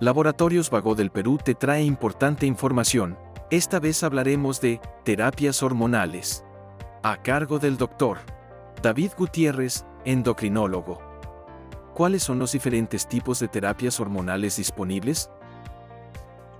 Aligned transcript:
Laboratorios 0.00 0.70
Vago 0.70 0.96
del 0.96 1.10
Perú 1.10 1.38
te 1.42 1.54
trae 1.54 1.84
importante 1.84 2.46
información. 2.46 3.16
Esta 3.50 3.78
vez 3.78 4.02
hablaremos 4.02 4.60
de 4.60 4.80
terapias 5.04 5.62
hormonales. 5.62 6.44
A 7.04 7.22
cargo 7.22 7.60
del 7.60 7.76
doctor 7.76 8.18
David 8.82 9.12
Gutiérrez, 9.16 9.84
endocrinólogo. 10.04 11.00
¿Cuáles 11.94 12.24
son 12.24 12.40
los 12.40 12.50
diferentes 12.50 13.06
tipos 13.06 13.38
de 13.38 13.46
terapias 13.46 14.00
hormonales 14.00 14.56
disponibles? 14.56 15.30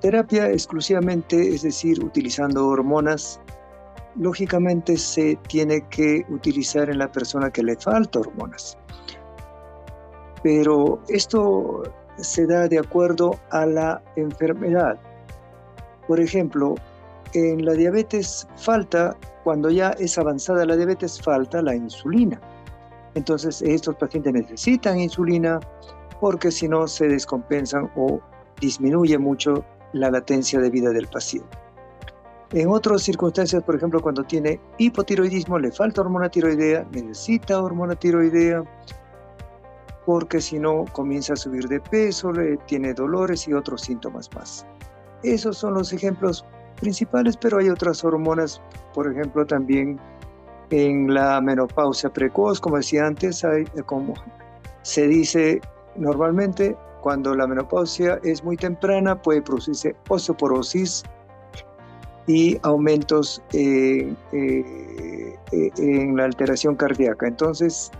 Terapia 0.00 0.48
exclusivamente, 0.50 1.54
es 1.54 1.62
decir, 1.62 2.04
utilizando 2.04 2.68
hormonas, 2.68 3.40
lógicamente 4.14 4.96
se 4.96 5.34
tiene 5.48 5.84
que 5.88 6.24
utilizar 6.28 6.88
en 6.88 6.98
la 6.98 7.10
persona 7.10 7.50
que 7.50 7.64
le 7.64 7.74
falta 7.74 8.20
hormonas. 8.20 8.78
Pero 10.44 11.02
esto 11.08 11.82
se 12.18 12.46
da 12.46 12.68
de 12.68 12.78
acuerdo 12.78 13.38
a 13.50 13.66
la 13.66 14.02
enfermedad. 14.16 14.98
Por 16.06 16.20
ejemplo, 16.20 16.74
en 17.32 17.64
la 17.64 17.72
diabetes 17.72 18.46
falta, 18.56 19.16
cuando 19.42 19.70
ya 19.70 19.90
es 19.98 20.16
avanzada 20.18 20.64
la 20.64 20.76
diabetes, 20.76 21.20
falta 21.20 21.62
la 21.62 21.74
insulina. 21.74 22.40
Entonces 23.14 23.62
estos 23.62 23.96
pacientes 23.96 24.32
necesitan 24.32 24.98
insulina 24.98 25.60
porque 26.20 26.50
si 26.50 26.68
no 26.68 26.86
se 26.88 27.08
descompensan 27.08 27.90
o 27.96 28.20
disminuye 28.60 29.18
mucho 29.18 29.64
la 29.92 30.10
latencia 30.10 30.60
de 30.60 30.70
vida 30.70 30.90
del 30.90 31.06
paciente. 31.06 31.58
En 32.52 32.68
otras 32.68 33.02
circunstancias, 33.02 33.62
por 33.64 33.74
ejemplo, 33.74 34.00
cuando 34.00 34.22
tiene 34.22 34.60
hipotiroidismo, 34.78 35.58
le 35.58 35.72
falta 35.72 36.02
hormona 36.02 36.28
tiroidea, 36.28 36.86
necesita 36.92 37.60
hormona 37.60 37.96
tiroidea, 37.96 38.62
porque 40.06 40.40
si 40.40 40.58
no 40.58 40.84
comienza 40.92 41.32
a 41.32 41.36
subir 41.36 41.68
de 41.68 41.80
peso, 41.80 42.32
tiene 42.66 42.92
dolores 42.94 43.48
y 43.48 43.52
otros 43.52 43.82
síntomas 43.82 44.28
más. 44.34 44.66
Esos 45.22 45.56
son 45.58 45.74
los 45.74 45.92
ejemplos 45.92 46.44
principales, 46.80 47.36
pero 47.36 47.58
hay 47.58 47.70
otras 47.70 48.04
hormonas, 48.04 48.60
por 48.92 49.10
ejemplo, 49.10 49.46
también 49.46 49.98
en 50.70 51.12
la 51.12 51.40
menopausia 51.40 52.12
precoz, 52.12 52.60
como 52.60 52.76
decía 52.76 53.06
antes, 53.06 53.44
hay, 53.44 53.64
como 53.86 54.14
se 54.82 55.06
dice 55.06 55.60
normalmente, 55.96 56.76
cuando 57.00 57.34
la 57.34 57.46
menopausia 57.46 58.18
es 58.22 58.42
muy 58.42 58.56
temprana 58.56 59.20
puede 59.20 59.42
producirse 59.42 59.94
osteoporosis 60.08 61.04
y 62.26 62.58
aumentos 62.62 63.42
eh, 63.52 64.14
eh, 64.32 65.36
eh, 65.52 65.70
en 65.76 66.16
la 66.16 66.24
alteración 66.24 66.76
cardíaca. 66.76 67.26
Entonces 67.26 67.90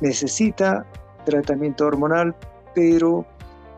necesita 0.00 0.84
tratamiento 1.30 1.86
hormonal, 1.86 2.34
pero 2.74 3.26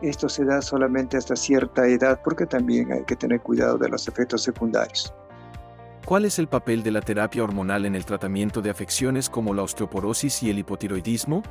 esto 0.01 0.29
se 0.29 0.45
da 0.45 0.61
solamente 0.61 1.17
hasta 1.17 1.35
cierta 1.35 1.87
edad 1.87 2.19
porque 2.23 2.45
también 2.45 2.91
hay 2.91 3.03
que 3.03 3.15
tener 3.15 3.41
cuidado 3.41 3.77
de 3.77 3.89
los 3.89 4.07
efectos 4.07 4.43
secundarios. 4.43 5.13
¿Cuál 6.05 6.25
es 6.25 6.39
el 6.39 6.47
papel 6.47 6.81
de 6.81 6.91
la 6.91 7.01
terapia 7.01 7.43
hormonal 7.43 7.85
en 7.85 7.95
el 7.95 8.05
tratamiento 8.05 8.61
de 8.61 8.71
afecciones 8.71 9.29
como 9.29 9.53
la 9.53 9.61
osteoporosis 9.63 10.41
y 10.43 10.49
el 10.49 10.59
hipotiroidismo? 10.59 11.43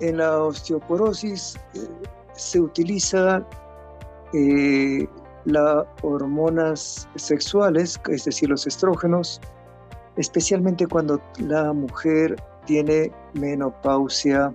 En 0.00 0.18
la 0.18 0.38
osteoporosis 0.38 1.58
eh, 1.74 1.80
se 2.34 2.60
utiliza 2.60 3.44
eh, 4.32 5.08
las 5.46 5.84
hormonas 6.02 7.08
sexuales, 7.16 8.00
es 8.08 8.24
decir, 8.24 8.48
los 8.48 8.66
estrógenos, 8.66 9.40
especialmente 10.16 10.86
cuando 10.86 11.20
la 11.38 11.72
mujer 11.72 12.36
tiene 12.66 13.10
menopausia 13.34 14.54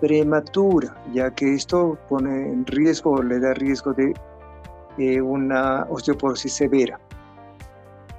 prematura, 0.00 0.96
ya 1.12 1.30
que 1.30 1.54
esto 1.54 1.98
pone 2.08 2.52
en 2.52 2.66
riesgo, 2.66 3.22
le 3.22 3.40
da 3.40 3.54
riesgo 3.54 3.92
de 3.92 4.14
eh, 4.98 5.20
una 5.20 5.86
osteoporosis 5.88 6.52
severa. 6.52 6.98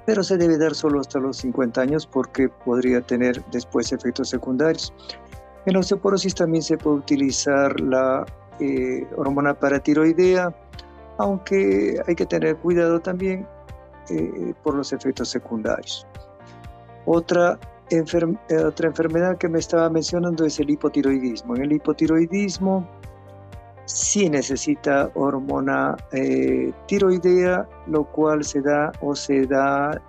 Pero 0.06 0.22
se 0.22 0.36
debe 0.36 0.56
dar 0.56 0.74
solo 0.74 1.00
hasta 1.00 1.18
los 1.18 1.36
50 1.38 1.80
años 1.80 2.06
porque 2.06 2.48
podría 2.48 3.00
tener 3.00 3.44
después 3.50 3.92
efectos 3.92 4.30
secundarios. 4.30 4.92
En 5.66 5.76
osteoporosis 5.76 6.34
también 6.34 6.62
se 6.62 6.78
puede 6.78 6.96
utilizar 6.96 7.78
la 7.80 8.24
eh, 8.58 9.06
hormona 9.16 9.54
paratiroidea, 9.54 10.54
aunque 11.18 12.00
hay 12.06 12.14
que 12.14 12.26
tener 12.26 12.56
cuidado 12.56 13.00
también 13.00 13.46
eh, 14.08 14.54
por 14.62 14.74
los 14.74 14.92
efectos 14.92 15.28
secundarios. 15.28 16.06
Otra 17.04 17.58
eh, 17.90 18.64
otra 18.64 18.88
enfermedad 18.88 19.38
que 19.38 19.48
me 19.48 19.58
estaba 19.58 19.88
mencionando 19.90 20.44
es 20.44 20.58
el 20.60 20.70
hipotiroidismo. 20.70 21.56
En 21.56 21.62
el 21.62 21.72
hipotiroidismo 21.72 22.88
sí 23.86 24.28
necesita 24.28 25.10
hormona 25.14 25.96
eh, 26.12 26.72
tiroidea, 26.86 27.66
lo 27.86 28.04
cual 28.04 28.44
se 28.44 28.60
da 28.60 28.92
o 29.00 29.14
se 29.14 29.46
da 29.46 30.00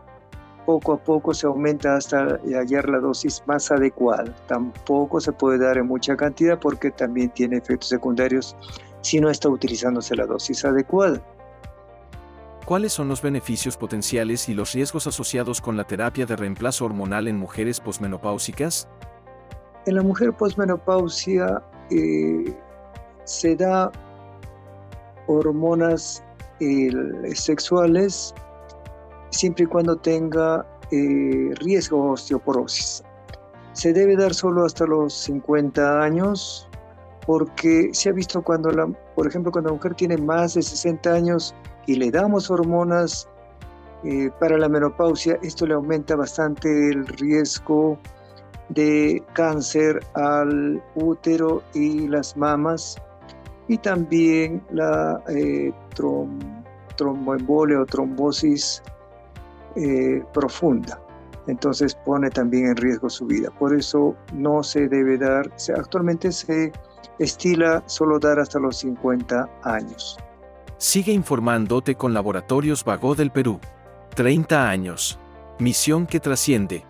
poco 0.65 0.93
a 0.93 0.97
poco, 0.97 1.33
se 1.33 1.47
aumenta 1.47 1.95
hasta 1.95 2.39
hallar 2.43 2.89
la 2.89 2.99
dosis 2.99 3.41
más 3.47 3.71
adecuada. 3.71 4.35
Tampoco 4.47 5.19
se 5.19 5.31
puede 5.31 5.57
dar 5.57 5.77
en 5.77 5.87
mucha 5.87 6.15
cantidad 6.15 6.59
porque 6.59 6.91
también 6.91 7.29
tiene 7.31 7.57
efectos 7.57 7.89
secundarios 7.89 8.55
si 9.01 9.19
no 9.19 9.29
está 9.29 9.49
utilizándose 9.49 10.15
la 10.15 10.25
dosis 10.25 10.63
adecuada. 10.65 11.21
¿Cuáles 12.65 12.93
son 12.93 13.07
los 13.07 13.21
beneficios 13.21 13.77
potenciales 13.77 14.47
y 14.47 14.53
los 14.53 14.73
riesgos 14.73 15.07
asociados 15.07 15.59
con 15.59 15.75
la 15.75 15.85
terapia 15.85 16.25
de 16.25 16.35
reemplazo 16.35 16.85
hormonal 16.85 17.27
en 17.27 17.37
mujeres 17.37 17.79
posmenopáusicas? 17.79 18.87
En 19.85 19.95
la 19.95 20.03
mujer 20.03 20.33
posmenopausia 20.33 21.63
eh, 21.89 22.53
se 23.23 23.55
da 23.55 23.91
hormonas 25.27 26.23
eh, 26.59 26.91
sexuales 27.33 28.35
siempre 29.29 29.63
y 29.63 29.67
cuando 29.67 29.95
tenga 29.95 30.65
eh, 30.91 31.51
riesgo 31.59 32.03
de 32.03 32.09
osteoporosis. 32.11 33.03
Se 33.73 33.93
debe 33.93 34.15
dar 34.15 34.33
solo 34.33 34.65
hasta 34.65 34.85
los 34.85 35.13
50 35.13 36.01
años 36.01 36.67
porque 37.25 37.89
se 37.93 38.09
ha 38.09 38.11
visto 38.13 38.41
cuando, 38.41 38.71
por 39.15 39.27
ejemplo, 39.27 39.51
cuando 39.51 39.69
la 39.69 39.75
mujer 39.75 39.95
tiene 39.95 40.17
más 40.17 40.55
de 40.55 40.61
60 40.61 41.13
años, 41.13 41.55
y 41.89 41.95
le 41.95 42.11
damos 42.11 42.51
hormonas 42.51 43.27
eh, 44.03 44.29
para 44.39 44.59
la 44.59 44.69
menopausia, 44.69 45.39
esto 45.41 45.65
le 45.65 45.73
aumenta 45.73 46.15
bastante 46.15 46.69
el 46.89 47.07
riesgo 47.07 47.97
de 48.69 49.23
cáncer 49.33 49.99
al 50.13 50.83
útero 50.93 51.63
y 51.73 52.07
las 52.07 52.37
mamas 52.37 52.95
y 53.67 53.79
también 53.79 54.63
la 54.71 55.19
eh, 55.29 55.73
tromboembolia 56.95 57.81
o 57.81 57.85
trombosis 57.87 58.83
eh, 59.75 60.23
profunda. 60.31 61.01
Entonces 61.47 61.95
pone 62.05 62.29
también 62.29 62.67
en 62.67 62.75
riesgo 62.75 63.09
su 63.09 63.25
vida. 63.25 63.49
Por 63.57 63.75
eso 63.75 64.15
no 64.33 64.61
se 64.61 64.87
debe 64.87 65.17
dar, 65.17 65.51
actualmente 65.75 66.31
se 66.31 66.71
estila 67.19 67.83
solo 67.85 68.17
dar 68.19 68.39
hasta 68.39 68.59
los 68.59 68.77
50 68.77 69.49
años. 69.63 70.17
Sigue 70.77 71.11
informándote 71.11 71.95
con 71.95 72.13
Laboratorios 72.13 72.83
Vago 72.83 73.13
del 73.13 73.31
Perú. 73.31 73.59
30 74.15 74.69
años. 74.69 75.19
Misión 75.59 76.07
que 76.07 76.19
trasciende. 76.19 76.88